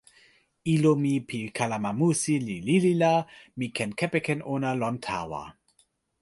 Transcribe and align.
ilo 0.75 0.91
mi 1.01 1.13
pi 1.27 1.39
kalama 1.57 1.91
musi 1.99 2.35
li 2.47 2.57
lili 2.67 2.93
la 3.01 3.13
mi 3.57 3.67
ken 3.75 3.91
kepeken 3.99 4.39
ona 4.53 4.69
lon 4.81 4.95
tawa. 5.05 5.43